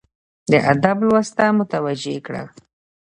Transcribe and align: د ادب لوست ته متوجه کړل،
د 0.51 0.53
ادب 0.71 0.97
لوست 1.07 1.33
ته 1.37 1.45
متوجه 1.59 2.15
کړل، 2.25 2.47